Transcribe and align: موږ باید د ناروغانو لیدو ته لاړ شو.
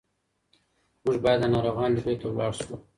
موږ 1.03 1.17
باید 1.23 1.39
د 1.41 1.45
ناروغانو 1.53 1.95
لیدو 2.05 2.13
ته 2.21 2.27
لاړ 2.37 2.51
شو. 2.61 2.75